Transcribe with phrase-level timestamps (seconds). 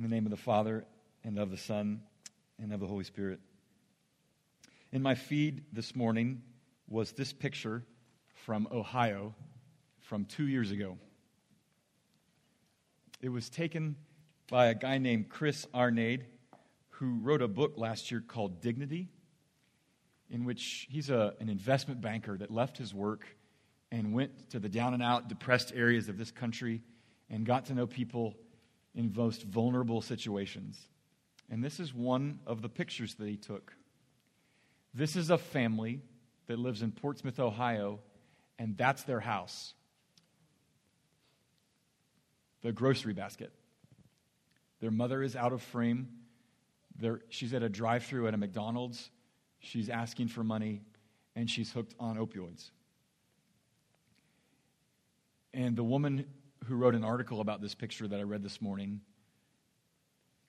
[0.00, 0.86] In the name of the Father,
[1.24, 2.00] and of the Son,
[2.58, 3.38] and of the Holy Spirit.
[4.92, 6.40] In my feed this morning
[6.88, 7.84] was this picture
[8.32, 9.34] from Ohio
[10.00, 10.96] from two years ago.
[13.20, 13.94] It was taken
[14.48, 16.24] by a guy named Chris Arnade,
[16.88, 19.10] who wrote a book last year called Dignity,
[20.30, 23.26] in which he's a, an investment banker that left his work
[23.92, 26.80] and went to the down and out, depressed areas of this country
[27.28, 28.34] and got to know people
[28.94, 30.78] in most vulnerable situations.
[31.50, 33.72] And this is one of the pictures that he took.
[34.94, 36.00] This is a family
[36.46, 38.00] that lives in Portsmouth, Ohio,
[38.58, 39.74] and that's their house
[42.62, 43.52] the grocery basket.
[44.80, 46.08] Their mother is out of frame.
[46.96, 49.10] They're, she's at a drive through at a McDonald's.
[49.60, 50.82] She's asking for money,
[51.36, 52.70] and she's hooked on opioids.
[55.52, 56.26] And the woman
[56.66, 59.00] who wrote an article about this picture that I read this morning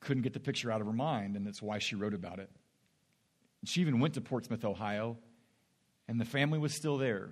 [0.01, 2.49] couldn't get the picture out of her mind, and that's why she wrote about it.
[3.63, 5.17] She even went to Portsmouth, Ohio,
[6.07, 7.29] and the family was still there.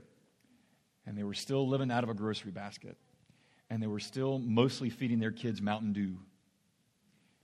[1.05, 2.95] And they were still living out of a grocery basket.
[3.69, 6.19] And they were still mostly feeding their kids Mountain Dew.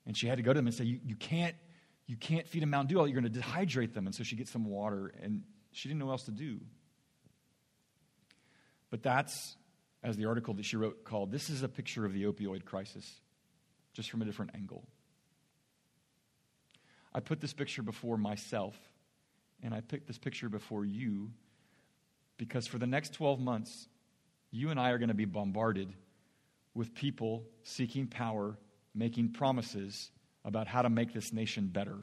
[0.05, 1.55] And she had to go to them and say, You, you, can't,
[2.05, 4.05] you can't feed them Mountain Dew, you're going to dehydrate them.
[4.05, 6.59] And so she gets some water, and she didn't know what else to do.
[8.91, 9.57] But that's,
[10.05, 13.19] as the article that she wrote called, This is a picture of the opioid crisis,
[13.93, 14.83] just from a different angle.
[17.13, 18.75] I put this picture before myself,
[19.63, 21.31] and I picked this picture before you
[22.37, 23.87] because for the next 12 months,
[24.51, 25.91] you and I are going to be bombarded
[26.75, 28.57] with people seeking power,
[28.93, 30.11] making promises
[30.43, 31.97] about how to make this nation better.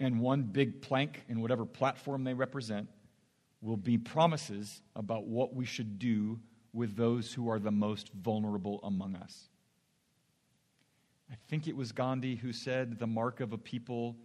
[0.00, 2.88] And one big plank in whatever platform they represent
[3.64, 6.38] will be promises about what we should do
[6.74, 9.48] with those who are the most vulnerable among us.
[11.30, 14.16] I think it was Gandhi who said the mark of a people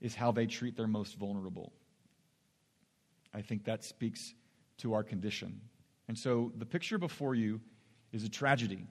[0.00, 1.72] is how they treat their most vulnerable.
[3.34, 4.34] I think that speaks
[4.78, 5.60] to our condition.
[6.06, 7.60] And so the picture before you
[8.12, 8.86] is a tragedy.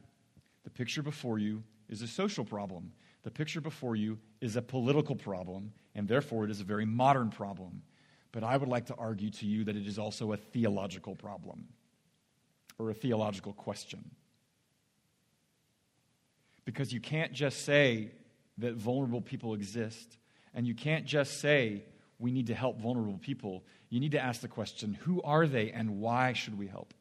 [0.65, 2.91] The picture before you is a social problem.
[3.23, 7.29] The picture before you is a political problem, and therefore it is a very modern
[7.29, 7.81] problem.
[8.33, 11.67] But I would like to argue to you that it is also a theological problem
[12.77, 14.11] or a theological question.
[16.65, 18.11] Because you can't just say
[18.57, 20.17] that vulnerable people exist,
[20.53, 21.83] and you can't just say
[22.17, 23.63] we need to help vulnerable people.
[23.89, 26.93] You need to ask the question who are they and why should we help?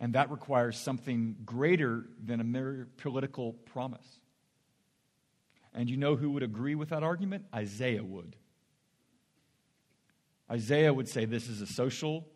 [0.00, 4.20] And that requires something greater than a mere political promise.
[5.72, 7.44] And you know who would agree with that argument?
[7.54, 8.34] Isaiah would.
[10.50, 12.26] Isaiah would say this is a social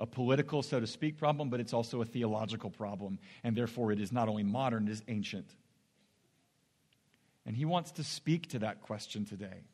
[0.00, 3.18] a political, so to speak, problem, but it's also a theological problem.
[3.44, 5.54] And therefore, it is not only modern, it is ancient.
[7.44, 9.64] And he wants to speak to that question today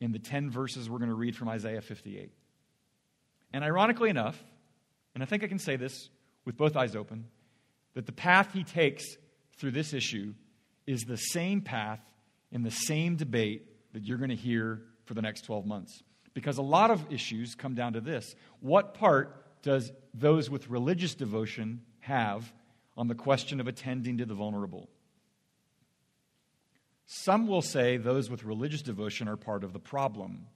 [0.00, 2.32] in the 10 verses we're going to read from Isaiah 58.
[3.52, 4.42] And ironically enough,
[5.14, 6.10] and I think I can say this
[6.44, 7.26] with both eyes open,
[7.94, 9.04] that the path he takes
[9.58, 10.34] through this issue
[10.86, 12.00] is the same path
[12.50, 16.02] in the same debate that you're going to hear for the next 12 months.
[16.34, 21.14] Because a lot of issues come down to this what part does those with religious
[21.14, 22.52] devotion have
[22.96, 24.88] on the question of attending to the vulnerable?
[27.06, 30.46] Some will say those with religious devotion are part of the problem.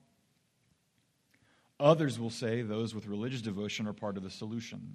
[1.81, 4.95] Others will say those with religious devotion are part of the solution.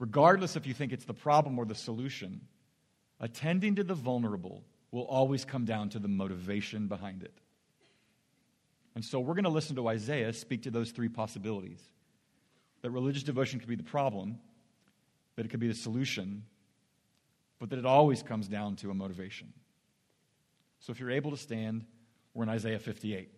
[0.00, 2.40] Regardless if you think it's the problem or the solution,
[3.20, 7.38] attending to the vulnerable will always come down to the motivation behind it.
[8.94, 11.80] And so we're going to listen to Isaiah speak to those three possibilities
[12.82, 14.38] that religious devotion could be the problem,
[15.36, 16.44] that it could be the solution,
[17.58, 19.52] but that it always comes down to a motivation.
[20.80, 21.84] So if you're able to stand,
[22.34, 23.30] we're in Isaiah 58.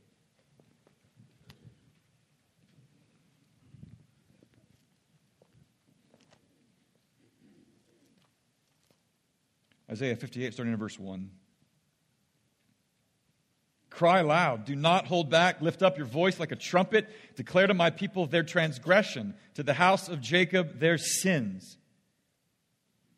[9.91, 11.31] Isaiah 58, starting in verse 1.
[13.94, 14.64] Cry loud.
[14.64, 15.61] Do not hold back.
[15.61, 17.08] Lift up your voice like a trumpet.
[17.37, 21.79] Declare to my people their transgression, to the house of Jacob their sins.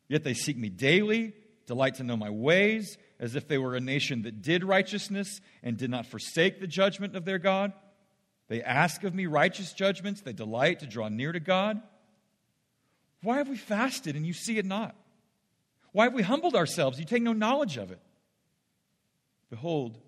[0.06, 1.32] Yet they seek me daily,
[1.66, 5.78] delight to know my ways, as if they were a nation that did righteousness and
[5.78, 7.72] did not forsake the judgment of their God.
[8.48, 10.20] They ask of me righteous judgments.
[10.20, 11.80] They delight to draw near to God.
[13.22, 14.94] Why have we fasted and you see it not?
[15.92, 16.98] Why have we humbled ourselves?
[16.98, 18.00] You take no knowledge of it.
[19.48, 19.98] Behold,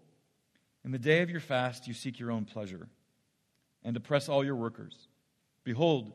[0.84, 2.88] in the day of your fast, you seek your own pleasure
[3.84, 5.08] and oppress all your workers.
[5.64, 6.12] Behold,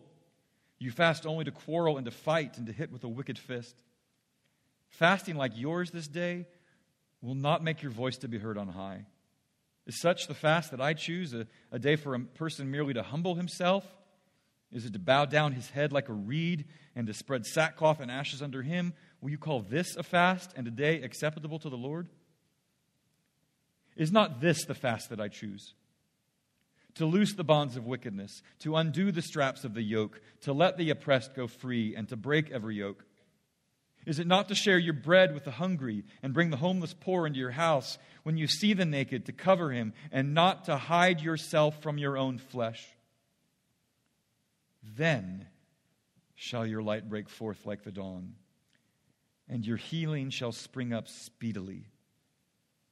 [0.79, 3.75] you fast only to quarrel and to fight and to hit with a wicked fist.
[4.89, 6.45] Fasting like yours this day
[7.21, 9.05] will not make your voice to be heard on high.
[9.85, 13.03] Is such the fast that I choose, a, a day for a person merely to
[13.03, 13.85] humble himself?
[14.71, 18.09] Is it to bow down his head like a reed and to spread sackcloth and
[18.09, 18.93] ashes under him?
[19.21, 22.07] Will you call this a fast and a day acceptable to the Lord?
[23.95, 25.73] Is not this the fast that I choose?
[26.95, 30.77] To loose the bonds of wickedness, to undo the straps of the yoke, to let
[30.77, 33.03] the oppressed go free, and to break every yoke.
[34.05, 37.25] Is it not to share your bread with the hungry and bring the homeless poor
[37.25, 41.21] into your house when you see the naked, to cover him, and not to hide
[41.21, 42.85] yourself from your own flesh?
[44.83, 45.47] Then
[46.35, 48.35] shall your light break forth like the dawn,
[49.47, 51.87] and your healing shall spring up speedily.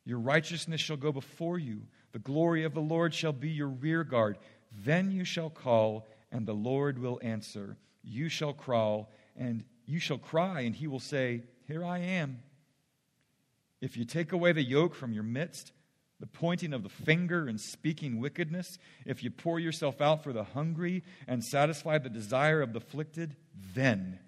[0.06, 4.04] Your righteousness shall go before you, the glory of the Lord shall be your rear
[4.04, 4.38] guard.
[4.84, 7.78] Then you shall call, and the Lord will answer.
[8.04, 12.40] You shall crawl, and you shall cry, and he will say, Here I am.
[13.80, 15.72] If you take away the yoke from your midst,
[16.20, 20.44] the pointing of the finger and speaking wickedness, if you pour yourself out for the
[20.44, 23.36] hungry and satisfy the desire of the afflicted,
[23.74, 24.20] then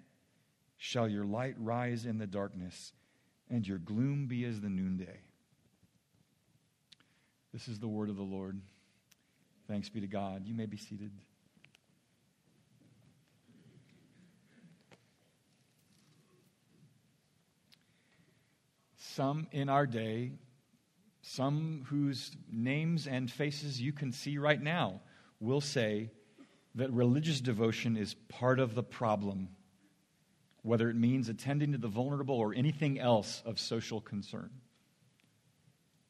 [0.76, 2.92] shall your light rise in the darkness
[3.48, 5.20] and your gloom be as the noonday.
[7.54, 8.60] This is the word of the Lord.
[9.68, 10.44] Thanks be to God.
[10.44, 11.12] You may be seated.
[18.96, 20.32] Some in our day
[21.22, 25.00] some whose names and faces you can see right now
[25.38, 26.10] will say
[26.74, 29.48] that religious devotion is part of the problem,
[30.62, 34.50] whether it means attending to the vulnerable or anything else of social concern.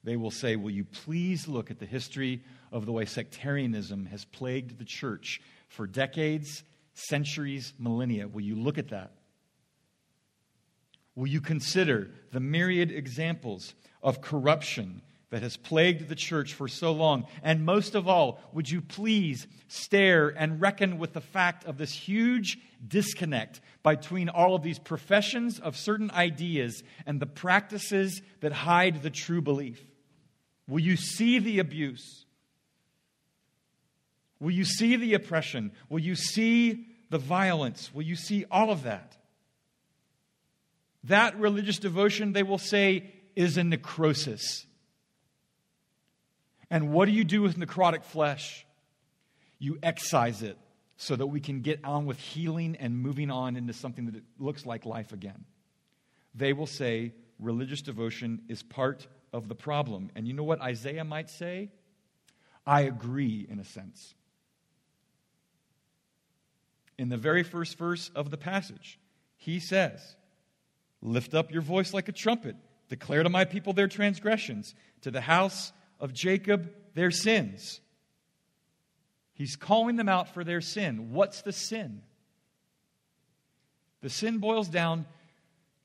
[0.05, 4.25] They will say, Will you please look at the history of the way sectarianism has
[4.27, 6.63] plagued the church for decades,
[6.93, 8.29] centuries, millennia?
[8.29, 9.13] Will you look at that?
[11.17, 16.93] Will you consider the myriad examples of corruption that has plagued the church for so
[16.93, 17.27] long?
[17.43, 21.93] And most of all, would you please stare and reckon with the fact of this
[21.93, 29.03] huge disconnect between all of these professions of certain ideas and the practices that hide
[29.03, 29.83] the true belief?
[30.67, 32.25] Will you see the abuse?
[34.41, 35.73] Will you see the oppression?
[35.89, 37.95] Will you see the violence?
[37.95, 39.17] Will you see all of that?
[41.05, 44.67] That religious devotion, they will say, is a necrosis.
[46.71, 48.67] And what do you do with necrotic flesh?
[49.59, 50.59] You excise it
[50.97, 54.65] so that we can get on with healing and moving on into something that looks
[54.65, 55.45] like life again.
[56.35, 60.11] They will say religious devotion is part of the problem.
[60.15, 61.71] And you know what Isaiah might say?
[62.67, 64.15] I agree in a sense.
[66.97, 68.99] In the very first verse of the passage,
[69.37, 70.17] he says,
[71.03, 72.57] Lift up your voice like a trumpet
[72.89, 77.81] Declare to my people their transgressions, to the house of Jacob their sins.
[79.33, 81.13] He's calling them out for their sin.
[81.13, 82.03] What's the sin?
[84.03, 85.07] The sin boils down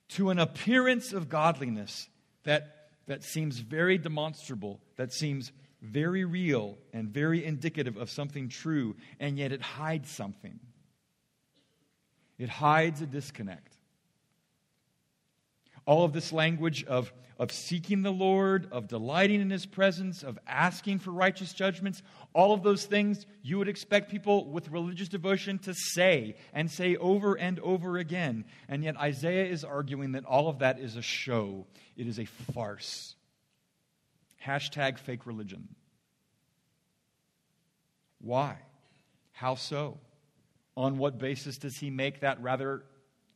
[0.10, 2.08] to an appearance of godliness
[2.44, 2.79] that,
[3.10, 5.52] that seems very demonstrable, that seems
[5.82, 10.60] very real and very indicative of something true, and yet it hides something.
[12.38, 13.69] It hides a disconnect
[15.90, 20.38] all of this language of, of seeking the Lord, of delighting in His presence, of
[20.46, 25.58] asking for righteous judgments, all of those things you would expect people with religious devotion
[25.58, 28.46] to say and say over and over again.
[28.68, 31.66] And yet Isaiah is arguing that all of that is a show,
[31.98, 33.16] it is a farce.
[34.46, 35.70] Hashtag fake religion.
[38.22, 38.58] Why?
[39.32, 39.98] How so?
[40.78, 42.84] On what basis does he make that rather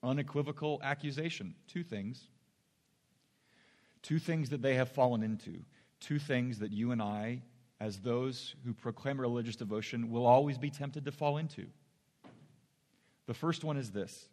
[0.04, 1.56] unequivocal accusation?
[1.68, 2.28] Two things.
[4.04, 5.64] Two things that they have fallen into.
[6.00, 7.42] Two things that you and I,
[7.80, 11.66] as those who proclaim religious devotion, will always be tempted to fall into.
[13.26, 14.28] The first one is this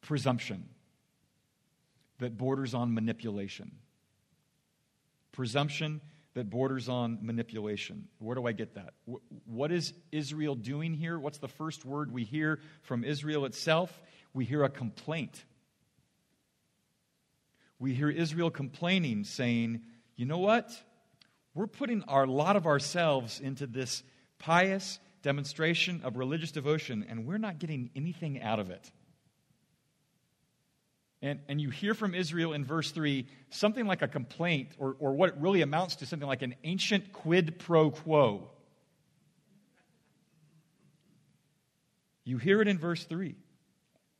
[0.00, 0.68] presumption
[2.18, 3.72] that borders on manipulation.
[5.32, 6.00] Presumption
[6.34, 8.06] that borders on manipulation.
[8.18, 8.94] Where do I get that?
[9.44, 11.18] What is Israel doing here?
[11.18, 14.00] What's the first word we hear from Israel itself?
[14.34, 15.44] We hear a complaint
[17.78, 19.82] we hear Israel complaining, saying,
[20.16, 20.70] You know what?
[21.54, 24.02] We're putting a lot of ourselves into this
[24.38, 28.90] pious demonstration of religious devotion, and we're not getting anything out of it.
[31.20, 35.14] And, and you hear from Israel in verse 3 something like a complaint, or, or
[35.14, 38.50] what it really amounts to something like an ancient quid pro quo.
[42.24, 43.34] You hear it in verse 3.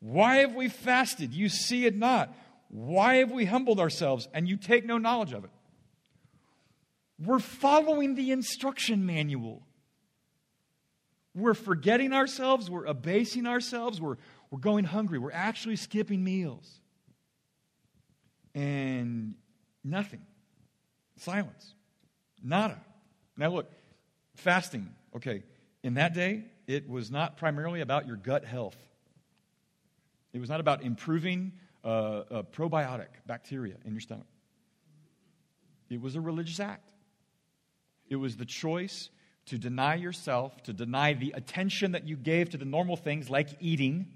[0.01, 1.35] Why have we fasted?
[1.35, 2.35] You see it not.
[2.69, 5.51] Why have we humbled ourselves and you take no knowledge of it?
[7.19, 9.63] We're following the instruction manual.
[11.35, 14.17] We're forgetting ourselves, we're abasing ourselves, we're,
[14.51, 16.81] we're going hungry, we're actually skipping meals.
[18.55, 19.35] And
[19.85, 20.23] nothing.
[21.17, 21.75] Silence.
[22.43, 22.81] Nada.
[23.37, 23.71] Now, look,
[24.35, 25.43] fasting, okay,
[25.83, 28.77] in that day, it was not primarily about your gut health.
[30.33, 31.53] It was not about improving
[31.85, 34.27] uh, a probiotic bacteria in your stomach.
[35.89, 36.85] It was a religious act.
[38.09, 39.11] It was the choice
[39.47, 43.49] to deny yourself, to deny the attention that you gave to the normal things like
[43.61, 44.07] eating,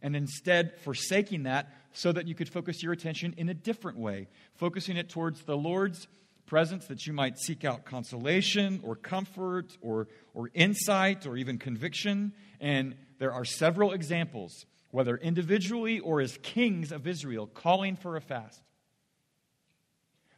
[0.00, 4.28] and instead forsaking that so that you could focus your attention in a different way,
[4.54, 6.06] focusing it towards the Lord's
[6.46, 12.32] presence that you might seek out consolation or comfort or, or insight or even conviction.
[12.60, 18.20] And there are several examples, whether individually or as kings of Israel, calling for a
[18.20, 18.62] fast.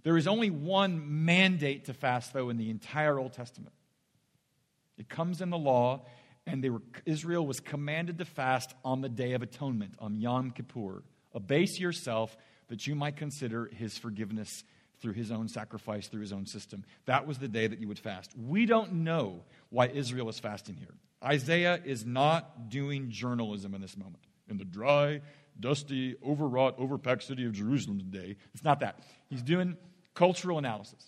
[0.02, 3.75] There is only one mandate to fast, though, in the entire Old Testament.
[4.97, 6.07] It comes in the law,
[6.47, 11.02] and were, Israel was commanded to fast on the Day of Atonement, on Yom Kippur.
[11.35, 12.37] Abase yourself
[12.69, 14.64] that you might consider his forgiveness
[15.00, 16.85] through his own sacrifice, through his own system.
[17.07, 18.33] That was the day that you would fast.
[18.37, 20.95] We don't know why Israel is fasting here.
[21.23, 24.23] Isaiah is not doing journalism in this moment.
[24.50, 25.21] In the dry,
[25.59, 29.00] dusty, overwrought, overpacked city of Jerusalem today, it's not that.
[29.28, 29.76] He's doing
[30.14, 31.04] cultural analysis.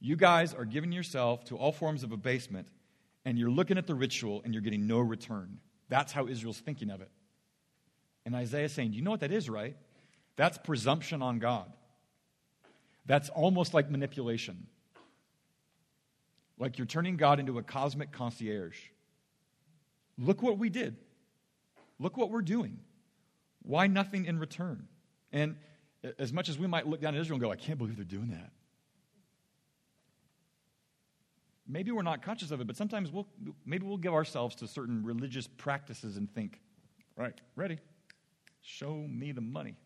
[0.00, 2.66] You guys are giving yourself to all forms of abasement,
[3.26, 5.58] and you're looking at the ritual and you're getting no return.
[5.90, 7.10] That's how Israel's thinking of it.
[8.24, 9.76] And Isaiah is saying, you know what that is, right?
[10.36, 11.70] That's presumption on God.
[13.04, 14.66] That's almost like manipulation.
[16.58, 18.78] Like you're turning God into a cosmic concierge.
[20.18, 20.96] Look what we did.
[22.00, 22.80] Look what we're doing.
[23.62, 24.88] Why nothing in return?
[25.32, 25.56] And
[26.18, 28.04] as much as we might look down at Israel and go, I can't believe they're
[28.04, 28.50] doing that.
[31.68, 33.28] Maybe we're not conscious of it, but sometimes we'll,
[33.64, 36.58] maybe we'll give ourselves to certain religious practices and think,
[37.16, 37.78] right, ready,
[38.62, 39.76] show me the money,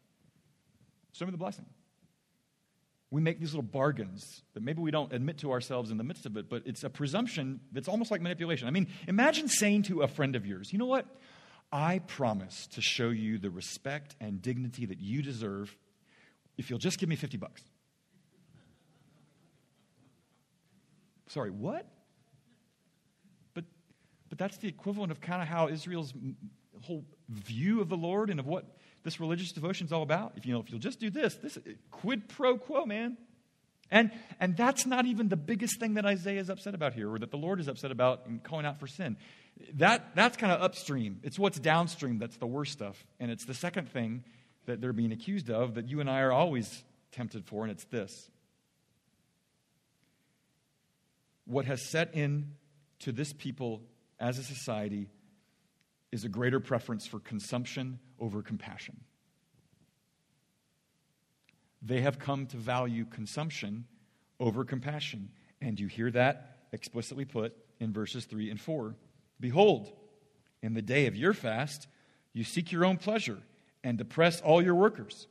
[1.13, 1.67] show me the blessing.
[3.11, 6.27] We make these little bargains that maybe we don't admit to ourselves in the midst
[6.27, 8.67] of it, but it's a presumption that's almost like manipulation.
[8.67, 11.07] I mean, imagine saying to a friend of yours, you know what?
[11.75, 15.77] I promise to show you the respect and dignity that you deserve
[16.57, 17.63] if you'll just give me 50 bucks.
[21.27, 21.89] Sorry, what?
[23.55, 23.65] But,
[24.29, 26.15] but that's the equivalent of kind of how Israel's
[26.83, 30.35] whole view of the Lord and of what this religious devotion is all about.
[30.37, 31.59] If you know, if you'll just do this, this
[31.91, 33.17] quid pro quo, man.
[33.91, 37.19] And, and that's not even the biggest thing that Isaiah is upset about here, or
[37.19, 39.17] that the Lord is upset about in calling out for sin.
[39.75, 41.21] That, that's kind of upstream.
[41.23, 43.05] It's what's downstream that's the worst stuff.
[43.21, 44.25] And it's the second thing
[44.67, 47.85] that they're being accused of that you and I are always tempted for, and it's
[47.85, 48.31] this.
[51.47, 52.53] What has set in
[53.01, 53.83] to this people
[54.19, 55.09] as a society
[56.11, 59.01] is a greater preference for consumption over compassion.
[61.83, 63.85] They have come to value consumption
[64.41, 65.31] over compassion.
[65.61, 68.95] And you hear that explicitly put in verses 3 and 4.
[69.41, 69.93] Behold,
[70.63, 71.87] in the day of your fast,
[72.33, 73.39] you seek your own pleasure
[73.83, 75.29] and depress all your workers.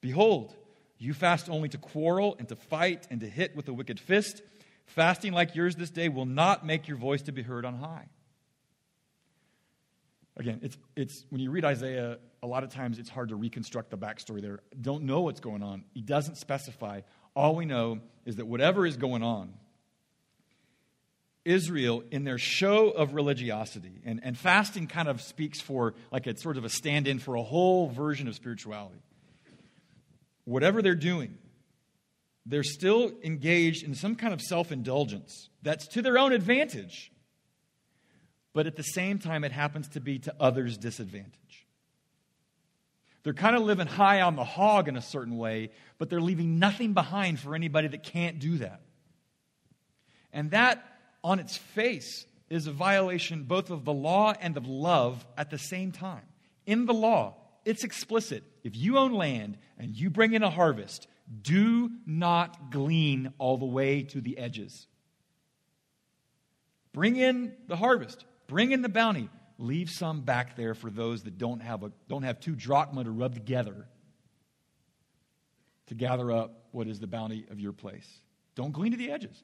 [0.00, 0.54] Behold,
[0.98, 4.42] you fast only to quarrel and to fight and to hit with a wicked fist.
[4.86, 8.08] Fasting like yours this day will not make your voice to be heard on high.
[10.36, 13.90] Again, it's, it's, when you read Isaiah, a lot of times it's hard to reconstruct
[13.90, 14.60] the backstory there.
[14.80, 15.84] Don't know what's going on.
[15.94, 17.00] He doesn't specify.
[17.34, 19.54] All we know is that whatever is going on,
[21.46, 26.42] Israel, in their show of religiosity, and, and fasting kind of speaks for, like it's
[26.42, 29.00] sort of a stand in for a whole version of spirituality.
[30.44, 31.38] Whatever they're doing,
[32.44, 37.12] they're still engaged in some kind of self indulgence that's to their own advantage,
[38.52, 41.66] but at the same time, it happens to be to others' disadvantage.
[43.22, 46.58] They're kind of living high on the hog in a certain way, but they're leaving
[46.58, 48.80] nothing behind for anybody that can't do that.
[50.32, 50.95] And that
[51.26, 55.58] on its face is a violation both of the law and of love at the
[55.58, 56.22] same time.
[56.66, 58.44] In the law, it's explicit.
[58.62, 61.08] If you own land and you bring in a harvest,
[61.42, 64.86] do not glean all the way to the edges.
[66.92, 69.28] Bring in the harvest, bring in the bounty,
[69.58, 73.10] leave some back there for those that don't have, a, don't have two drachma to
[73.10, 73.88] rub together
[75.88, 78.20] to gather up what is the bounty of your place.
[78.54, 79.42] Don't glean to the edges.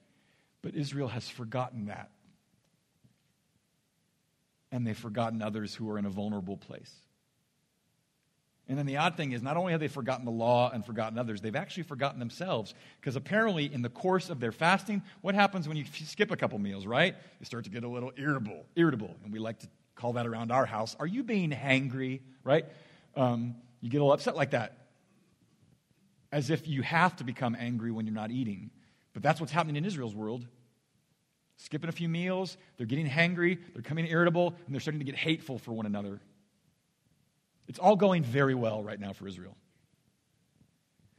[0.62, 2.11] But Israel has forgotten that.
[4.73, 6.92] and they've forgotten others who are in a vulnerable place.
[8.69, 11.19] And then the odd thing is, not only have they forgotten the law and forgotten
[11.19, 12.75] others, they've actually forgotten themselves.
[13.00, 16.59] Because apparently, in the course of their fasting, what happens when you skip a couple
[16.59, 17.14] meals, right?
[17.38, 19.14] You start to get a little irritable, irritable.
[19.25, 20.97] And we like to call that around our house.
[20.99, 22.64] Are you being hangry, right?
[23.14, 24.78] Um, you get a little upset like that.
[26.31, 28.71] As if you have to become angry when you're not eating.
[29.12, 30.47] But that's what's happening in Israel's world.
[31.57, 35.16] Skipping a few meals, they're getting hangry, they're coming irritable, and they're starting to get
[35.16, 36.21] hateful for one another.
[37.69, 39.57] It's all going very well right now for Israel.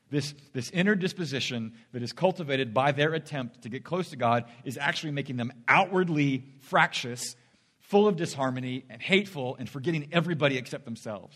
[0.09, 4.45] This, this inner disposition that is cultivated by their attempt to get close to God
[4.63, 7.35] is actually making them outwardly fractious,
[7.79, 11.35] full of disharmony, and hateful, and forgetting everybody except themselves.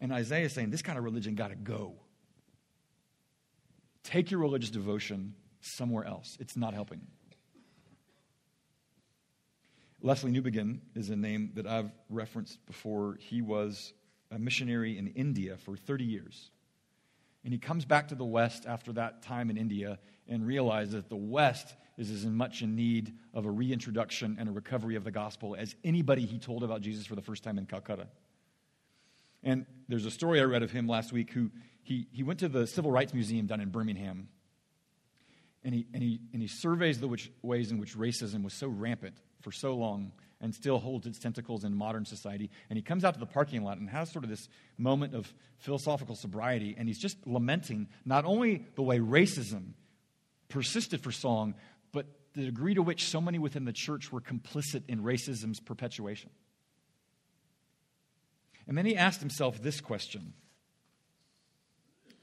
[0.00, 1.96] And Isaiah is saying, this kind of religion got to go.
[4.06, 6.36] Take your religious devotion somewhere else.
[6.38, 7.00] It's not helping.
[10.00, 13.16] Lesslie Newbigin is a name that I've referenced before.
[13.18, 13.92] He was
[14.30, 16.52] a missionary in India for 30 years.
[17.42, 19.98] And he comes back to the West after that time in India
[20.28, 24.52] and realizes that the West is as much in need of a reintroduction and a
[24.52, 27.66] recovery of the gospel as anybody he told about Jesus for the first time in
[27.66, 28.06] Calcutta.
[29.46, 31.52] And there's a story I read of him last week who
[31.84, 34.28] he, he went to the Civil Rights Museum down in Birmingham.
[35.62, 38.66] And he, and he, and he surveys the which, ways in which racism was so
[38.66, 40.10] rampant for so long
[40.40, 42.50] and still holds its tentacles in modern society.
[42.68, 44.48] And he comes out to the parking lot and has sort of this
[44.78, 46.74] moment of philosophical sobriety.
[46.76, 49.74] And he's just lamenting not only the way racism
[50.48, 51.54] persisted for so long,
[51.92, 56.30] but the degree to which so many within the church were complicit in racism's perpetuation.
[58.66, 60.34] And then he asked himself this question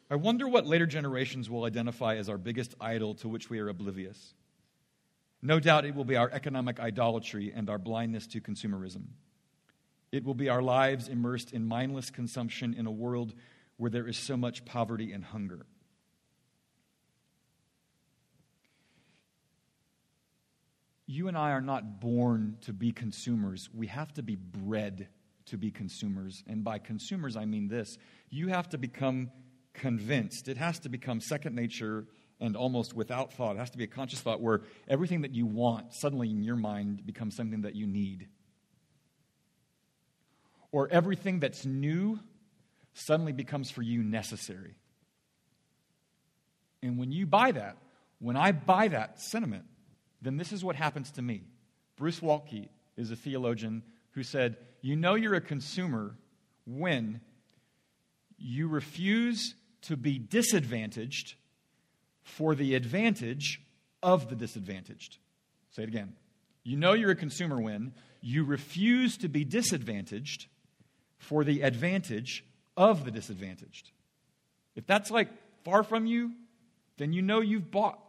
[0.09, 3.69] I wonder what later generations will identify as our biggest idol to which we are
[3.69, 4.35] oblivious.
[5.41, 9.05] No doubt it will be our economic idolatry and our blindness to consumerism.
[10.11, 13.33] It will be our lives immersed in mindless consumption in a world
[13.77, 15.65] where there is so much poverty and hunger.
[21.07, 23.69] You and I are not born to be consumers.
[23.73, 25.07] We have to be bred
[25.47, 26.43] to be consumers.
[26.47, 27.97] And by consumers, I mean this
[28.29, 29.31] you have to become
[29.73, 30.47] convinced.
[30.47, 32.05] It has to become second nature
[32.39, 33.55] and almost without thought.
[33.55, 36.55] It has to be a conscious thought where everything that you want suddenly in your
[36.55, 38.27] mind becomes something that you need.
[40.71, 42.19] Or everything that's new
[42.93, 44.75] suddenly becomes for you necessary.
[46.81, 47.77] And when you buy that,
[48.19, 49.65] when I buy that sentiment,
[50.21, 51.43] then this is what happens to me.
[51.95, 56.15] Bruce Waltke is a theologian who said, You know you're a consumer
[56.65, 57.21] when
[58.37, 61.35] you refuse to be disadvantaged
[62.23, 63.61] for the advantage
[64.01, 65.17] of the disadvantaged.
[65.71, 66.13] Say it again.
[66.63, 70.47] You know you're a consumer when you refuse to be disadvantaged
[71.17, 72.45] for the advantage
[72.77, 73.91] of the disadvantaged.
[74.75, 75.29] If that's like
[75.63, 76.31] far from you,
[76.97, 77.99] then you know you've bought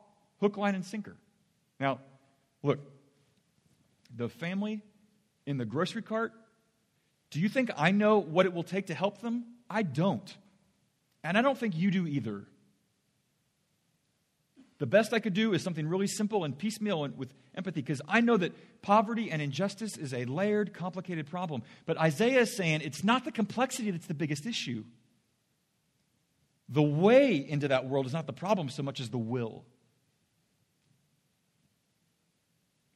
[0.40, 1.16] hook, line, and sinker.
[1.80, 2.00] Now,
[2.62, 2.78] look,
[4.14, 4.82] the family
[5.46, 6.32] in the grocery cart,
[7.30, 9.44] do you think I know what it will take to help them?
[9.68, 10.36] I don't.
[11.22, 12.44] And I don't think you do either.
[14.78, 18.02] The best I could do is something really simple and piecemeal and with empathy because
[18.08, 21.62] I know that poverty and injustice is a layered, complicated problem.
[21.86, 24.84] But Isaiah is saying it's not the complexity that's the biggest issue.
[26.68, 29.64] The way into that world is not the problem so much as the will.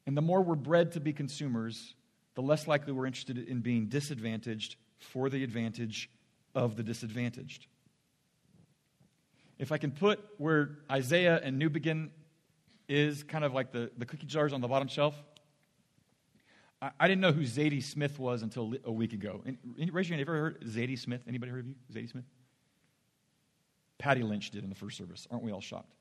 [0.06, 1.94] And the more we're bred to be consumers,
[2.38, 6.08] the less likely we're interested in being disadvantaged for the advantage
[6.54, 7.66] of the disadvantaged
[9.58, 12.10] if I can put where Isaiah and Newbigin
[12.88, 15.14] is kind of like the, the cookie jars on the bottom shelf.
[16.80, 19.42] I, I didn't know who Zadie Smith was until a week ago.
[19.44, 19.58] And,
[19.92, 20.20] raise your hand.
[20.20, 21.22] Have you ever heard Zadie Smith?
[21.26, 21.74] Anybody heard of you?
[21.92, 22.24] Zadie Smith?
[23.98, 25.26] Patty Lynch did in the first service.
[25.30, 25.92] Aren't we all shocked?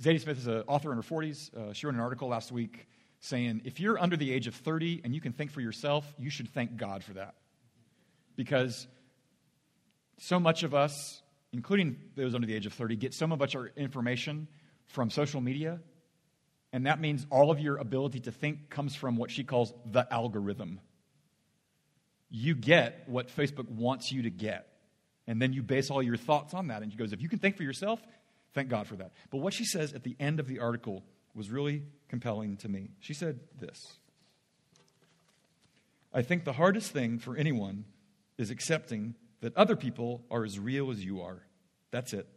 [0.00, 1.54] Zadie Smith is an author in her 40s.
[1.54, 2.86] Uh, she wrote an article last week
[3.20, 6.30] saying if you're under the age of 30 and you can think for yourself, you
[6.30, 7.34] should thank God for that.
[8.36, 8.86] Because
[10.18, 13.62] so much of us, including those under the age of 30, get so much of
[13.62, 14.48] our information
[14.86, 15.80] from social media.
[16.72, 20.06] And that means all of your ability to think comes from what she calls the
[20.12, 20.80] algorithm.
[22.30, 24.66] You get what Facebook wants you to get.
[25.26, 26.82] And then you base all your thoughts on that.
[26.82, 28.00] And she goes, if you can think for yourself,
[28.54, 29.12] thank God for that.
[29.30, 31.04] But what she says at the end of the article
[31.38, 32.90] was really compelling to me.
[33.00, 33.96] She said this
[36.12, 37.84] I think the hardest thing for anyone
[38.36, 41.42] is accepting that other people are as real as you are.
[41.90, 42.28] That's it.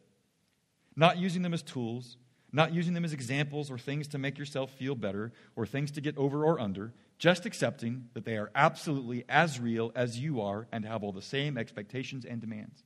[0.96, 2.18] Not using them as tools,
[2.52, 6.02] not using them as examples or things to make yourself feel better or things to
[6.02, 10.68] get over or under, just accepting that they are absolutely as real as you are
[10.72, 12.84] and have all the same expectations and demands.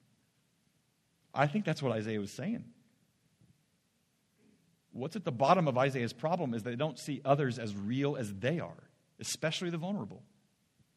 [1.34, 2.63] I think that's what Isaiah was saying.
[4.95, 8.34] What's at the bottom of Isaiah's problem is they don't see others as real as
[8.34, 8.81] they are,
[9.19, 10.23] especially the vulnerable.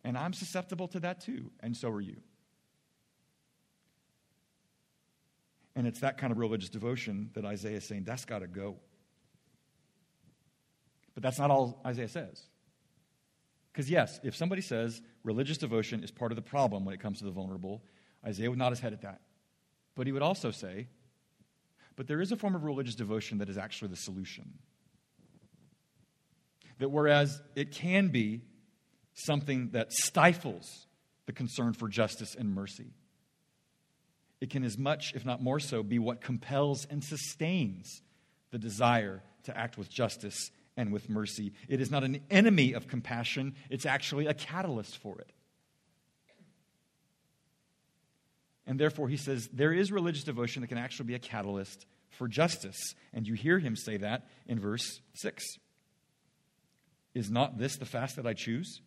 [0.05, 2.19] And I'm susceptible to that too, and so are you.
[5.75, 8.77] And it's that kind of religious devotion that Isaiah is saying, that's got to go.
[11.15, 12.41] But that's not all Isaiah says.
[13.73, 17.19] Because, yes, if somebody says religious devotion is part of the problem when it comes
[17.19, 17.83] to the vulnerable,
[18.25, 19.23] Isaiah would nod his head at that.
[19.97, 20.87] But he would also say,
[21.99, 24.55] but there is a form of religious devotion that is actually the solution.
[26.79, 28.43] That whereas it can be
[29.15, 30.87] something that stifles
[31.27, 32.93] the concern for justice and mercy,
[34.41, 38.01] it can, as much, if not more so, be what compels and sustains
[38.53, 41.53] the desire to act with justice and with mercy.
[41.67, 45.33] It is not an enemy of compassion, it's actually a catalyst for it.
[48.69, 52.29] And therefore, he says there is religious devotion that can actually be a catalyst for
[52.29, 52.95] justice.
[53.15, 55.43] And you hear him say that in verse 6.
[57.15, 58.83] Is not this the fast that I choose?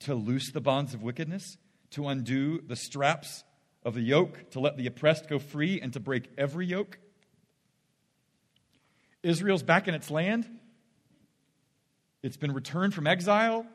[0.00, 1.58] To loose the bonds of wickedness,
[1.90, 3.44] to undo the straps
[3.84, 6.98] of the yoke, to let the oppressed go free, and to break every yoke.
[9.22, 10.48] Israel's back in its land.
[12.22, 13.66] It's been returned from exile.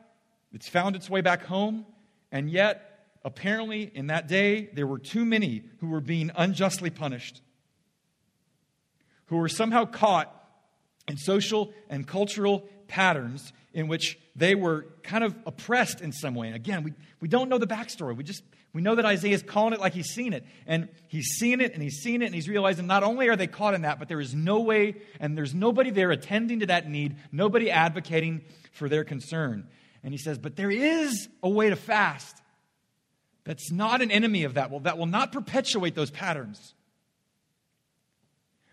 [0.52, 1.86] It's found its way back home.
[2.32, 2.89] And yet,
[3.24, 7.40] apparently, in that day, there were too many who were being unjustly punished,
[9.26, 10.34] who were somehow caught
[11.08, 16.50] in social and cultural patterns in which they were kind of oppressed in some way.
[16.50, 18.16] Again, we, we don't know the backstory.
[18.16, 20.44] We just we know that Isaiah is calling it like he's seen it.
[20.66, 23.48] And he's seen it and he's seen it and he's realizing not only are they
[23.48, 26.88] caught in that, but there is no way and there's nobody there attending to that
[26.88, 29.66] need, nobody advocating for their concern.
[30.04, 32.40] And he says, But there is a way to fast
[33.50, 36.72] that's not an enemy of that, will that will not perpetuate those patterns.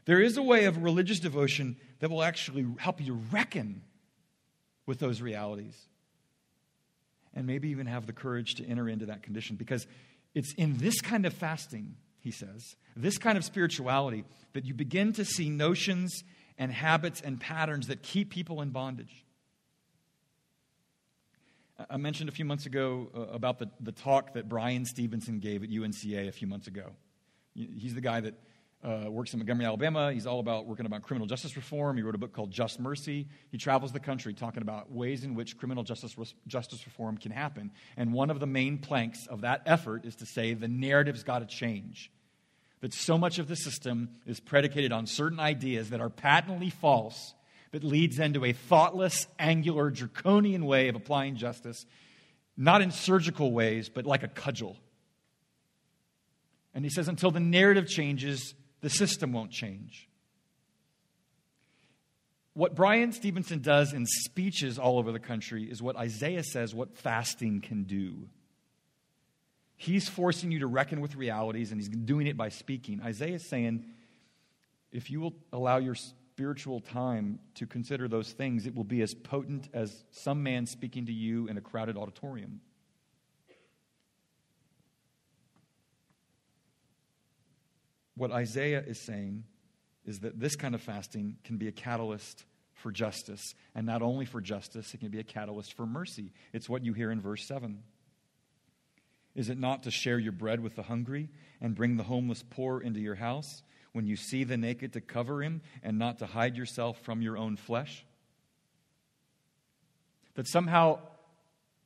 [0.06, 3.82] There is a way of religious devotion that will actually help you reckon
[4.86, 5.76] with those realities
[7.34, 9.56] and maybe even have the courage to enter into that condition.
[9.56, 9.88] Because
[10.36, 15.12] it's in this kind of fasting, he says, this kind of spirituality, that you begin
[15.13, 16.24] to see notions
[16.60, 19.26] and habits and patterns that keep people in bondage.
[21.90, 25.63] I mentioned a few months ago uh, about the, the talk that Bryan Stevenson gave
[25.63, 26.92] at UNCA a few months ago.
[27.54, 28.36] He's the guy that
[28.84, 30.12] uh, works in Montgomery, Alabama.
[30.12, 31.98] He's all about working about criminal justice reform.
[31.98, 33.28] He wrote a book called Just Mercy.
[33.52, 36.16] He travels the country talking about ways in which criminal justice,
[36.48, 37.72] justice reform can happen.
[37.96, 41.40] And one of the main planks of that effort is to say the narrative's got
[41.40, 42.12] to change.
[42.82, 47.34] That so much of the system is predicated on certain ideas that are patently false,
[47.71, 51.86] that leads into a thoughtless, angular, draconian way of applying justice,
[52.56, 54.77] not in surgical ways, but like a cudgel.
[56.73, 60.08] And he says, until the narrative changes, the system won't change.
[62.53, 66.97] What Bryan Stevenson does in speeches all over the country is what Isaiah says what
[66.97, 68.30] fasting can do.
[69.75, 72.99] He's forcing you to reckon with realities, and he's doing it by speaking.
[73.03, 73.86] Isaiah is saying,
[74.91, 75.95] if you will allow your
[76.38, 81.08] spiritual time to consider those things, it will be as potent as some man speaking
[81.08, 82.62] to you in a crowded auditorium.
[88.17, 89.43] what Isaiah is saying
[90.06, 93.54] is that this kind of fasting can be a catalyst for justice.
[93.76, 96.34] And not only for justice, it can be a catalyst for mercy.
[96.52, 97.84] It's what you hear in verse 7.
[99.36, 101.30] Is it not to share your bread with the hungry
[101.62, 103.62] and bring the homeless poor into your house?
[103.97, 107.36] When you see the naked, to cover him and not to hide yourself from your
[107.36, 108.05] own flesh?
[110.36, 110.99] That somehow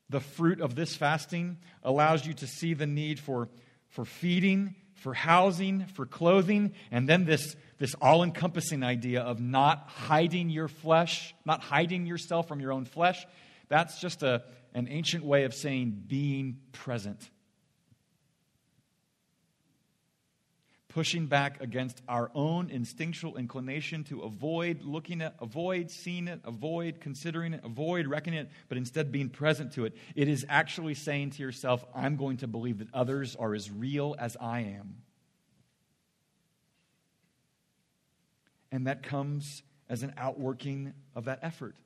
[0.10, 3.48] the fruit of this fasting allows you to see the need for,
[3.88, 9.88] for feeding for housing, for clothing, and then this, this all encompassing idea of not
[9.88, 13.26] hiding your flesh, not hiding yourself from your own flesh.
[13.68, 14.44] That's just a,
[14.76, 17.32] an ancient way of saying being present.
[20.92, 27.00] Pushing back against our own instinctual inclination to avoid looking at, avoid seeing it, avoid
[27.00, 29.96] considering it, avoid reckoning it, but instead being present to it.
[30.16, 34.18] It is actually saying to yourself, I'm going to believe that others are as real
[34.20, 34.98] as I am.
[38.70, 41.78] And that comes as an outworking of that effort,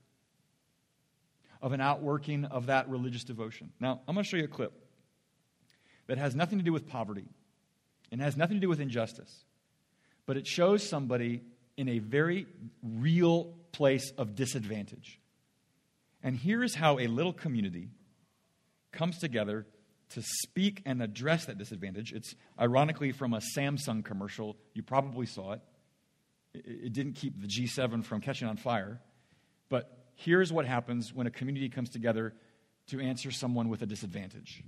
[1.61, 3.71] of an outworking of that religious devotion.
[3.79, 4.73] Now, I'm going to show you a clip
[6.07, 7.27] that has nothing to do with poverty
[8.15, 9.43] and has nothing to do with injustice,
[10.25, 11.41] but it shows somebody
[11.75, 12.47] in a very
[12.81, 15.19] real place of disadvantage.
[16.23, 17.89] And here is how a little community
[18.93, 19.67] comes together
[20.11, 22.13] to speak and address that disadvantage.
[22.13, 24.55] It's ironically from a Samsung commercial.
[24.73, 25.59] You probably saw it.
[26.53, 29.01] It didn't keep the G7 from catching on fire.
[29.67, 32.33] But here's what happens when a community comes together
[32.87, 34.63] to answer someone with a disadvantage.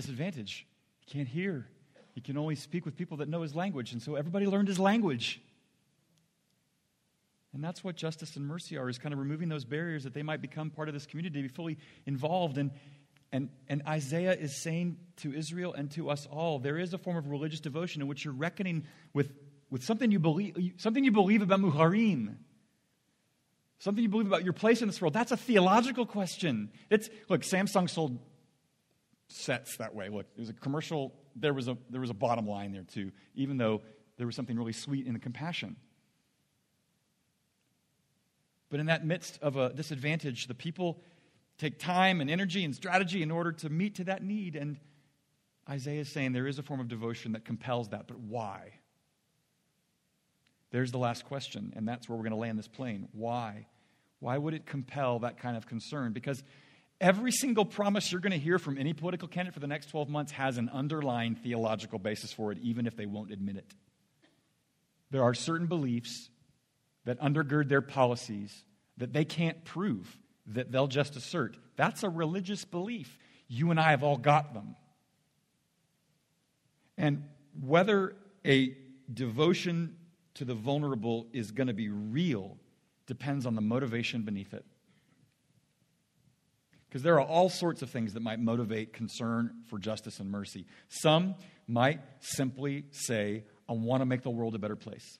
[0.00, 0.66] Disadvantage.
[1.00, 1.66] He can't hear.
[2.14, 3.92] He can only speak with people that know his language.
[3.92, 5.42] And so everybody learned his language.
[7.52, 10.22] And that's what justice and mercy are, is kind of removing those barriers that they
[10.22, 12.56] might become part of this community, be fully involved.
[12.56, 12.70] And,
[13.30, 17.16] and, and Isaiah is saying to Israel and to us all, there is a form
[17.16, 19.32] of religious devotion in which you're reckoning with,
[19.68, 22.36] with something, you believe, something you believe about Muharim,
[23.80, 25.12] something you believe about your place in this world.
[25.12, 26.70] That's a theological question.
[26.88, 28.18] It's, look, Samsung sold
[29.30, 30.08] sets that way.
[30.08, 31.14] Look, it was a commercial.
[31.36, 33.82] There was a there was a bottom line there too, even though
[34.16, 35.76] there was something really sweet in the compassion.
[38.70, 41.02] But in that midst of a disadvantage, the people
[41.58, 44.56] take time and energy and strategy in order to meet to that need.
[44.56, 44.78] And
[45.68, 48.74] Isaiah is saying there is a form of devotion that compels that, but why?
[50.70, 53.08] There's the last question, and that's where we're going to land this plane.
[53.12, 53.66] Why?
[54.20, 56.12] Why would it compel that kind of concern?
[56.12, 56.44] Because
[57.00, 60.08] every single promise you're going to hear from any political candidate for the next 12
[60.08, 63.74] months has an underlying theological basis for it, even if they won't admit it.
[65.10, 66.28] There are certain beliefs
[67.04, 68.64] that undergird their policies
[68.98, 71.56] that they can't prove, that they'll just assert.
[71.76, 73.18] That's a religious belief.
[73.48, 74.76] You and I have all got them.
[76.98, 77.24] And
[77.58, 78.76] whether a
[79.12, 79.96] devotion
[80.34, 82.58] to the vulnerable is going to be real
[83.06, 84.64] depends on the motivation beneath it.
[86.90, 90.66] Because there are all sorts of things that might motivate concern for justice and mercy.
[90.88, 91.36] Some
[91.68, 95.18] might simply say, I want to make the world a better place.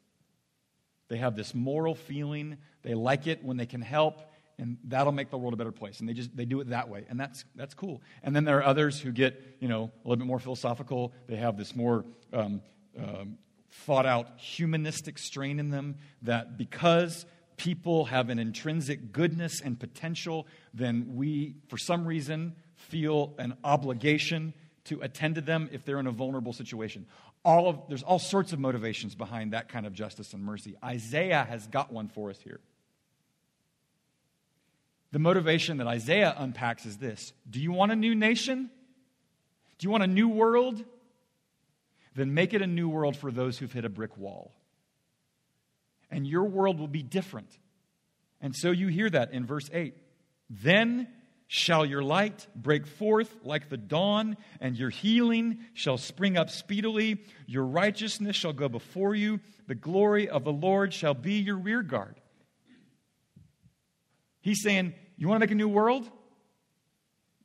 [1.06, 4.20] They have this moral feeling, they like it when they can help,
[4.58, 6.00] and that'll make the world a better place.
[6.00, 7.06] And they just they do it that way.
[7.08, 8.02] And that's that's cool.
[8.24, 11.12] And then there are others who get, you know, a little bit more philosophical.
[11.28, 12.62] They have this more um,
[12.98, 13.38] um,
[13.70, 17.24] thought out humanistic strain in them that because
[17.60, 24.54] people have an intrinsic goodness and potential, then we, for some reason, feel an obligation
[24.84, 27.06] to attend to them if they're in a vulnerable situation.
[27.44, 30.74] All of, there's all sorts of motivations behind that kind of justice and mercy.
[30.82, 32.60] Isaiah has got one for us here.
[35.12, 38.70] The motivation that Isaiah unpacks is this Do you want a new nation?
[39.78, 40.82] Do you want a new world?
[42.14, 44.50] Then make it a new world for those who've hit a brick wall.
[46.10, 47.56] And your world will be different.
[48.40, 49.94] And so you hear that in verse 8.
[50.48, 51.08] Then
[51.46, 57.24] shall your light break forth like the dawn, and your healing shall spring up speedily.
[57.46, 59.40] Your righteousness shall go before you.
[59.66, 62.20] The glory of the Lord shall be your rear guard.
[64.40, 66.08] He's saying, You want to make a new world?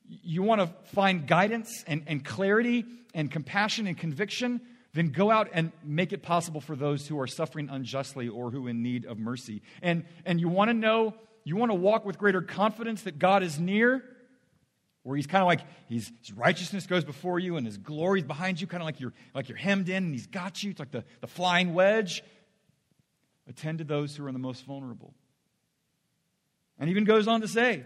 [0.08, 4.60] You want to find guidance and, and clarity and compassion and conviction?
[4.96, 8.66] Then go out and make it possible for those who are suffering unjustly or who
[8.66, 9.60] in need of mercy.
[9.82, 11.12] And, and you want to know,
[11.44, 14.02] you want to walk with greater confidence that God is near,
[15.02, 18.58] where he's kind of like his righteousness goes before you and his glory is behind
[18.58, 20.70] you, kind of like you're, like you're hemmed in and he's got you.
[20.70, 22.24] It's like the, the flying wedge.
[23.46, 25.12] Attend to those who are the most vulnerable.
[26.78, 27.84] And even goes on to say,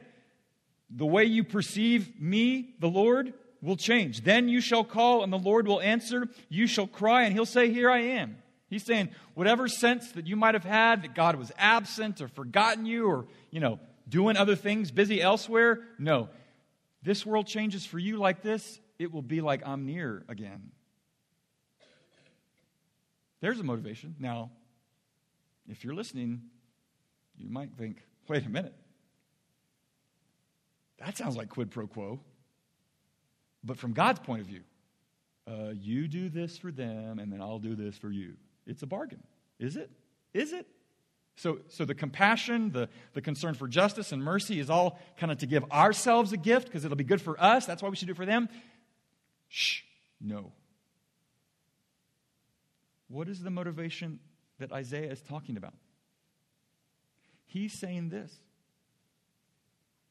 [0.88, 4.22] the way you perceive me, the Lord, will change.
[4.22, 6.28] Then you shall call, and the Lord will answer.
[6.48, 8.36] You shall cry, and he'll say, Here I am.
[8.70, 12.86] He's saying, whatever sense that you might have had that God was absent or forgotten
[12.86, 16.28] you or, you know, doing other things, busy elsewhere, no.
[17.02, 20.70] This world changes for you like this, it will be like I'm near again.
[23.40, 24.14] There's a motivation.
[24.20, 24.50] Now,
[25.68, 26.42] if you're listening,
[27.36, 28.74] you might think, wait a minute.
[30.98, 32.20] That sounds like quid pro quo.
[33.62, 34.62] But from God's point of view,
[35.46, 38.34] uh, you do this for them, and then I'll do this for you.
[38.66, 39.22] It's a bargain.
[39.58, 39.90] Is it?
[40.32, 40.66] Is it?
[41.36, 45.38] So, so the compassion, the, the concern for justice and mercy is all kind of
[45.38, 47.66] to give ourselves a gift because it'll be good for us.
[47.66, 48.48] That's why we should do it for them.
[49.48, 49.80] Shh,
[50.20, 50.52] no.
[53.08, 54.20] What is the motivation
[54.58, 55.74] that Isaiah is talking about?
[57.46, 58.32] He's saying this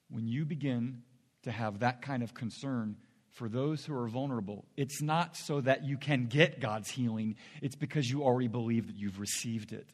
[0.09, 1.03] when you begin
[1.43, 2.97] to have that kind of concern
[3.31, 7.75] for those who are vulnerable, it's not so that you can get God's healing, it's
[7.75, 9.87] because you already believe that you've received it.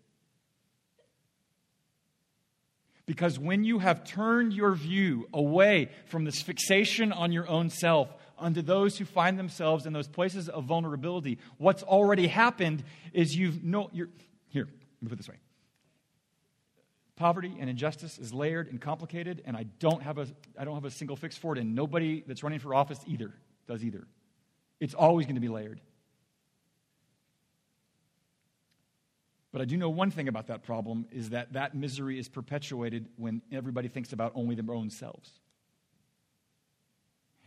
[3.06, 8.10] Because when you have turned your view away from this fixation on your own self
[8.40, 13.64] unto those who find themselves in those places of vulnerability, what's already happened is you've
[13.64, 14.10] no you're
[14.50, 15.36] here, let me put it this way.
[17.16, 20.28] Poverty and injustice is layered and complicated, and I don't have a,
[20.60, 23.34] I don't have a single fix for it, and nobody that's running for office either
[23.68, 24.06] does either.
[24.80, 25.80] It's always going to be layered.
[29.54, 33.08] But I do know one thing about that problem is that that misery is perpetuated
[33.16, 35.32] when everybody thinks about only their own selves.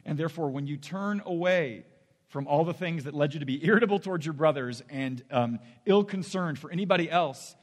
[0.07, 1.85] And therefore, when you turn away
[2.28, 5.59] from all the things that led you to be irritable towards your brothers and um,
[5.85, 7.54] ill concerned for anybody else,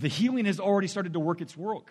[0.00, 1.90] the healing has already started to work its work.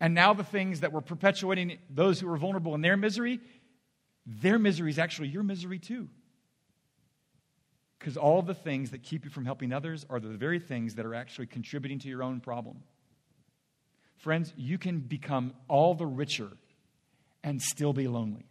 [0.00, 3.40] And now the things that were perpetuating those who were vulnerable in their misery,
[4.26, 6.08] their misery is actually your misery too.
[7.98, 11.04] Because all the things that keep you from helping others are the very things that
[11.04, 12.82] are actually contributing to your own problem.
[14.16, 16.50] Friends, you can become all the richer
[17.44, 18.49] and still be lonely.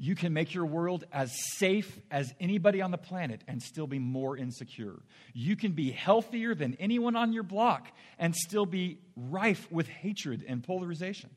[0.00, 3.98] You can make your world as safe as anybody on the planet and still be
[3.98, 4.94] more insecure.
[5.34, 10.44] You can be healthier than anyone on your block and still be rife with hatred
[10.46, 11.30] and polarization.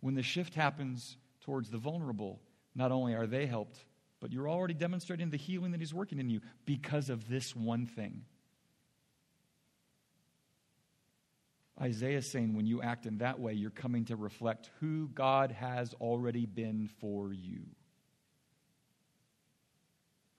[0.00, 2.38] When the shift happens towards the vulnerable,
[2.74, 3.82] not only are they helped,
[4.20, 7.86] but you're already demonstrating the healing that He's working in you because of this one
[7.86, 8.26] thing.
[11.80, 15.50] Isaiah is saying when you act in that way, you're coming to reflect who God
[15.50, 17.62] has already been for you.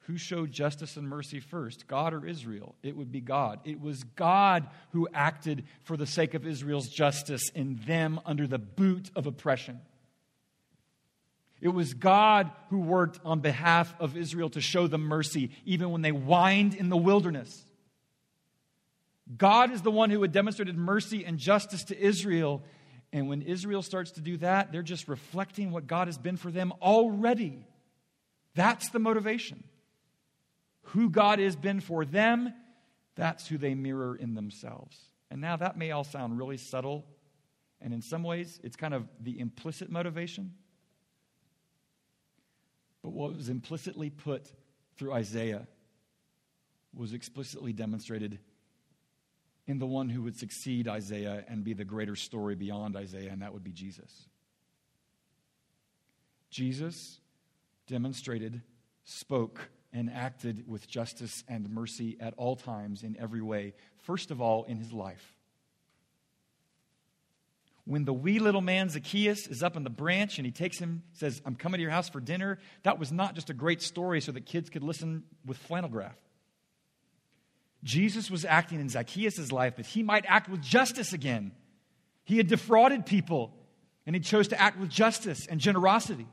[0.08, 2.76] Who showed justice and mercy first, God or Israel?
[2.84, 3.60] It would be God.
[3.66, 8.60] It was God who acted for the sake of Israel's justice in them under the
[8.60, 9.82] boot of oppression.
[11.60, 16.04] It was God who worked on behalf of Israel to show them mercy, even when
[16.04, 17.66] they whined in the wilderness.
[19.38, 22.64] God is the one who had demonstrated mercy and justice to Israel.
[23.12, 26.52] And when Israel starts to do that, they're just reflecting what God has been for
[26.52, 27.66] them already.
[28.54, 29.64] That's the motivation.
[30.90, 32.54] Who God has been for them,
[33.16, 34.98] that's who they mirror in themselves.
[35.32, 37.06] And now that may all sound really subtle,
[37.82, 40.54] and in some ways, it's kind of the implicit motivation.
[43.02, 44.52] But what was implicitly put
[44.98, 45.68] through Isaiah
[46.94, 48.40] was explicitly demonstrated
[49.68, 53.42] in the one who would succeed Isaiah and be the greater story beyond Isaiah, and
[53.42, 54.28] that would be Jesus.
[56.50, 57.20] Jesus
[57.88, 58.62] demonstrated,
[59.04, 64.42] spoke, and acted with justice and mercy at all times in every way, first of
[64.42, 65.36] all, in his life.
[67.86, 71.04] When the wee little man Zacchaeus is up in the branch and he takes him,
[71.14, 74.22] says, I'm coming to your house for dinner, that was not just a great story
[74.22, 76.18] so that kids could listen with flannel graph.
[77.86, 81.52] Jesus was acting in Zacchaeus' life that he might act with justice again.
[82.26, 83.54] He had defrauded people,
[84.06, 86.28] and he chose to act with justice and generosity.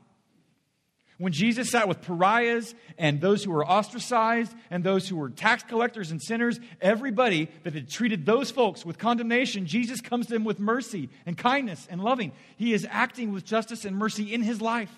[1.19, 5.61] When Jesus sat with pariahs and those who were ostracized and those who were tax
[5.61, 10.43] collectors and sinners, everybody that had treated those folks with condemnation, Jesus comes to them
[10.43, 12.31] with mercy and kindness and loving.
[12.57, 14.91] He is acting with justice and mercy in his life.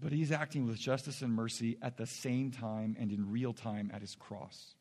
[0.00, 3.90] But he's acting with justice and mercy at the same time and in real time
[3.92, 4.74] at his cross.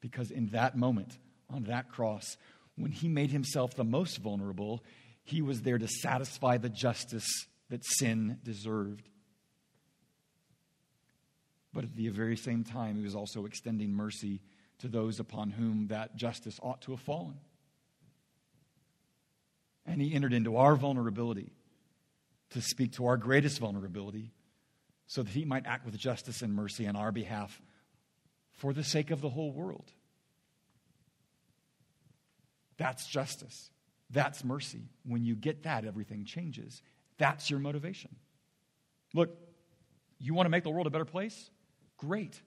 [0.00, 1.16] Because in that moment,
[1.48, 2.36] on that cross,
[2.76, 4.82] when he made himself the most vulnerable,
[5.22, 9.08] he was there to satisfy the justice that sin deserved.
[11.72, 14.42] But at the very same time, he was also extending mercy
[14.78, 17.38] to those upon whom that justice ought to have fallen.
[19.86, 21.52] And he entered into our vulnerability
[22.52, 24.32] to speak to our greatest vulnerability
[25.06, 27.60] so that he might act with justice and mercy on our behalf
[28.52, 29.90] for the sake of the whole world.
[32.76, 33.70] That's justice.
[34.10, 34.90] That's mercy.
[35.04, 36.82] When you get that, everything changes.
[37.18, 38.14] That's your motivation.
[39.14, 39.36] Look,
[40.18, 41.50] you want to make the world a better place?
[41.96, 42.40] Great.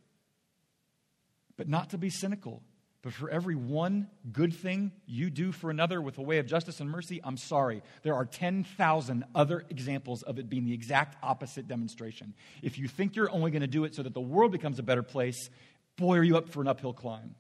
[1.58, 2.64] But not to be cynical
[3.06, 6.80] but for every one good thing you do for another with a way of justice
[6.80, 7.84] and mercy, I'm sorry.
[8.01, 12.34] There are 10,000 other examples of it being the exact opposite demonstration.
[12.64, 14.84] If you think you're only going to do it so that the world becomes a
[14.84, 15.51] better place,
[15.97, 17.36] boy, are you up for an uphill climb.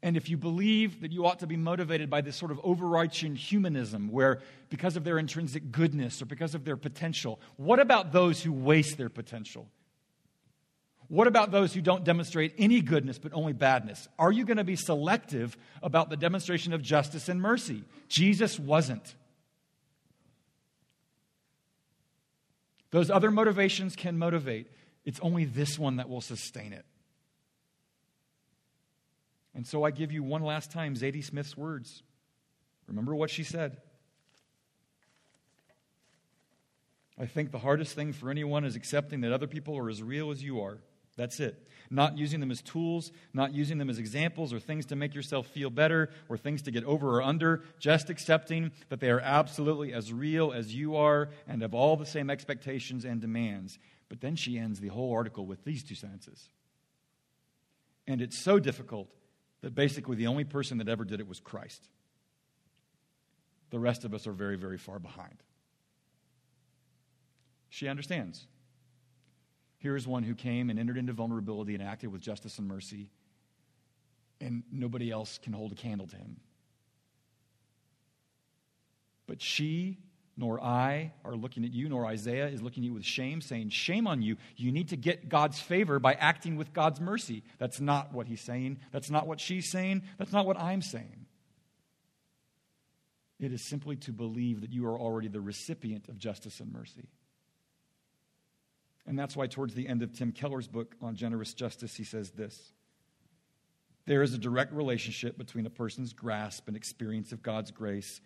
[0.00, 3.34] And if you believe that you ought to be motivated by this sort of overarching
[3.34, 8.40] humanism, where because of their intrinsic goodness or because of their potential, what about those
[8.40, 9.66] who waste their potential?
[11.08, 14.08] What about those who don't demonstrate any goodness but only badness?
[14.18, 17.84] Are you going to be selective about the demonstration of justice and mercy?
[18.08, 19.14] Jesus wasn't.
[22.90, 24.68] Those other motivations can motivate.
[25.04, 26.86] It's only this one that will sustain it.
[29.54, 32.02] And so I give you one last time Zadie Smith's words.
[32.88, 33.76] Remember what she said.
[37.18, 40.30] I think the hardest thing for anyone is accepting that other people are as real
[40.30, 40.78] as you are.
[41.16, 41.68] That's it.
[41.90, 45.46] Not using them as tools, not using them as examples or things to make yourself
[45.46, 49.92] feel better or things to get over or under, just accepting that they are absolutely
[49.92, 53.78] as real as you are and have all the same expectations and demands.
[54.08, 56.48] But then she ends the whole article with these two sentences.
[58.06, 59.08] And it's so difficult
[59.62, 61.88] that basically the only person that ever did it was Christ.
[63.70, 65.42] The rest of us are very, very far behind.
[67.70, 68.46] She understands.
[69.84, 73.10] Here is one who came and entered into vulnerability and acted with justice and mercy,
[74.40, 76.40] and nobody else can hold a candle to him.
[79.26, 79.98] But she
[80.38, 83.68] nor I are looking at you, nor Isaiah is looking at you with shame, saying,
[83.68, 84.38] Shame on you.
[84.56, 87.42] You need to get God's favor by acting with God's mercy.
[87.58, 88.78] That's not what he's saying.
[88.90, 90.04] That's not what she's saying.
[90.16, 91.26] That's not what I'm saying.
[93.38, 97.10] It is simply to believe that you are already the recipient of justice and mercy.
[99.06, 102.30] And that's why, towards the end of Tim Keller's book on generous justice, he says
[102.30, 102.72] this
[104.06, 108.20] There is a direct relationship between a person's grasp and experience of God's grace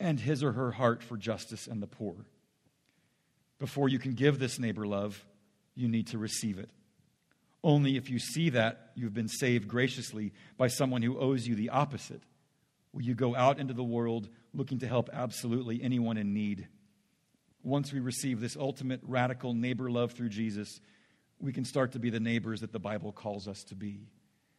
[0.00, 2.14] and his or her heart for justice and the poor.
[3.58, 5.24] Before you can give this neighbor love,
[5.74, 6.70] you need to receive it.
[7.64, 11.70] Only if you see that you've been saved graciously by someone who owes you the
[11.70, 12.22] opposite
[12.92, 16.68] will you go out into the world looking to help absolutely anyone in need
[17.62, 20.80] once we receive this ultimate radical neighbor love through Jesus,
[21.40, 24.08] we can start to be the neighbors that the Bible calls us to be.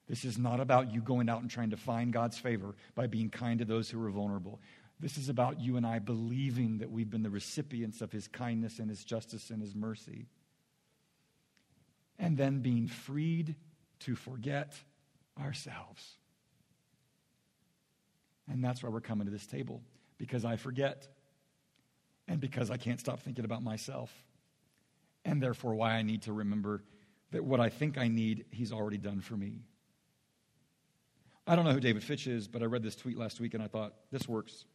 [0.08, 3.30] This is not about you going out and trying to find God's favor by being
[3.30, 4.60] kind to those who are vulnerable.
[5.00, 8.80] This is about you and I believing that we've been the recipients of His kindness
[8.80, 10.26] and His justice and His mercy.
[12.18, 13.56] And then being freed
[14.02, 14.74] to forget
[15.40, 16.18] ourselves.
[18.52, 19.82] And that's why we're coming to this table,
[20.18, 21.08] because I forget
[22.30, 24.14] and because I can't stop thinking about myself.
[25.26, 26.84] And therefore, why I need to remember
[27.32, 29.64] that what I think I need, He's already done for me.
[31.46, 33.64] I don't know who David Fitch is, but I read this tweet last week and
[33.64, 34.66] I thought, this works.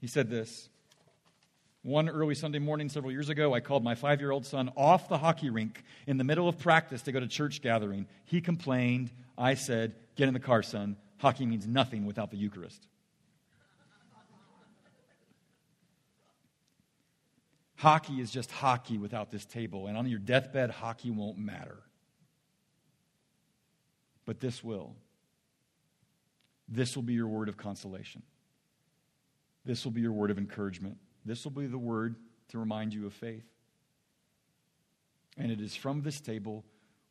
[0.00, 0.70] He said this
[1.82, 5.08] One early Sunday morning several years ago, I called my five year old son off
[5.08, 8.06] the hockey rink in the middle of practice to go to church gathering.
[8.24, 9.12] He complained.
[9.36, 10.96] I said, Get in the car, son.
[11.18, 12.88] Hockey means nothing without the Eucharist.
[17.82, 19.88] Hockey is just hockey without this table.
[19.88, 21.78] And on your deathbed, hockey won't matter.
[24.24, 24.94] But this will.
[26.68, 28.22] This will be your word of consolation.
[29.64, 30.96] This will be your word of encouragement.
[31.24, 32.14] This will be the word
[32.50, 33.44] to remind you of faith.
[35.36, 36.64] And it is from this table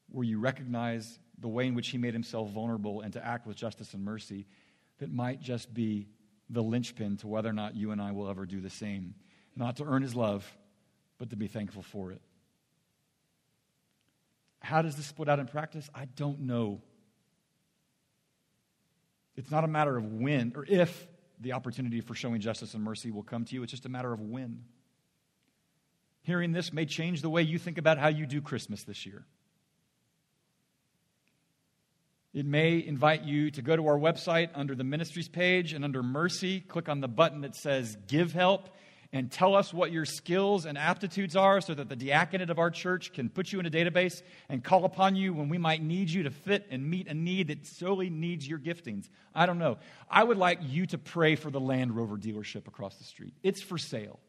[0.07, 3.57] where you recognize the way in which he made himself vulnerable and to act with
[3.57, 4.47] justice and mercy
[4.99, 6.07] that might just be
[6.49, 9.15] the linchpin to whether or not you and I will ever do the same.
[9.57, 10.49] Not to earn his love,
[11.21, 12.19] but to be thankful for it.
[14.59, 15.87] How does this split out in practice?
[15.93, 16.81] I don't know.
[19.35, 21.07] It's not a matter of when or if
[21.39, 23.61] the opportunity for showing justice and mercy will come to you.
[23.61, 24.63] It's just a matter of when.
[26.23, 29.23] Hearing this may change the way you think about how you do Christmas this year.
[32.33, 36.01] It may invite you to go to our website under the ministries page and under
[36.01, 38.69] mercy, click on the button that says give help
[39.13, 42.71] and tell us what your skills and aptitudes are so that the diaconate of our
[42.71, 46.09] church can put you in a database and call upon you when we might need
[46.09, 49.09] you to fit and meet a need that solely needs your giftings.
[49.35, 49.77] I don't know.
[50.09, 53.33] I would like you to pray for the Land Rover dealership across the street.
[53.43, 54.19] It's for sale.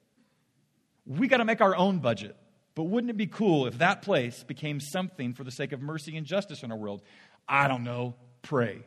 [1.06, 2.36] We got to make our own budget.
[2.74, 6.16] But wouldn't it be cool if that place became something for the sake of mercy
[6.16, 7.02] and justice in our world?
[7.48, 8.14] I don't know.
[8.40, 8.82] Pray.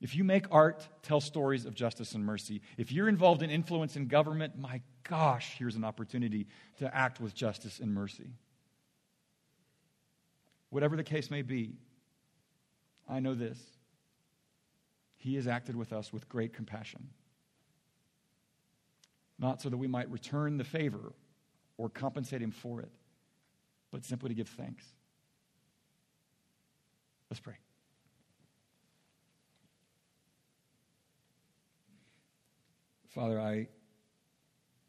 [0.00, 2.62] If you make art, tell stories of justice and mercy.
[2.78, 6.46] If you're involved in influence in government, my gosh, here's an opportunity
[6.78, 8.30] to act with justice and mercy.
[10.70, 11.74] Whatever the case may be,
[13.08, 13.58] I know this.
[15.16, 17.10] He has acted with us with great compassion.
[19.38, 21.12] Not so that we might return the favor
[21.76, 22.90] or compensate him for it,
[23.90, 24.84] but simply to give thanks.
[27.28, 27.56] Let's pray.
[33.10, 33.66] Father, I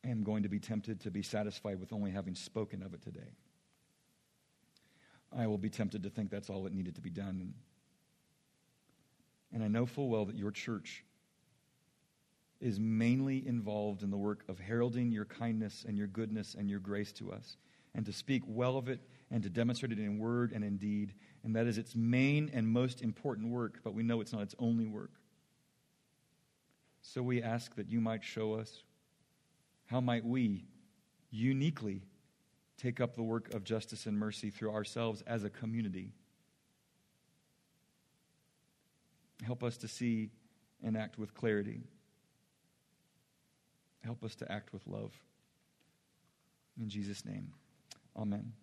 [0.03, 3.33] am going to be tempted to be satisfied with only having spoken of it today.
[5.35, 7.53] I will be tempted to think that's all that needed to be done.
[9.51, 11.03] And I know full well that your church
[12.59, 16.79] is mainly involved in the work of heralding your kindness and your goodness and your
[16.79, 17.57] grace to us,
[17.95, 18.99] and to speak well of it
[19.31, 21.15] and to demonstrate it in word and in deed.
[21.43, 24.55] And that is its main and most important work, but we know it's not its
[24.59, 25.11] only work.
[27.01, 28.83] So we ask that you might show us
[29.87, 30.65] how might we
[31.29, 32.03] uniquely
[32.77, 36.13] take up the work of justice and mercy through ourselves as a community.
[39.43, 40.29] Help us to see
[40.83, 41.81] and act with clarity.
[44.03, 45.13] Help us to act with love.
[46.79, 47.51] In Jesus' name,
[48.17, 48.53] amen.